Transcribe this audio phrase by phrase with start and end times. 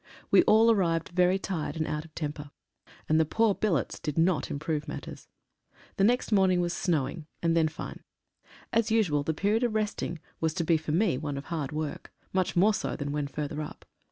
[0.31, 2.49] We all arrived very tired and out of temper,
[3.07, 5.27] and the poor billets did not improve matters.
[5.97, 8.03] The next morning was snowing, and then fine.
[8.73, 12.11] As usual the period of resting was to be for me one of hard work,
[12.33, 13.85] much more so than when further up.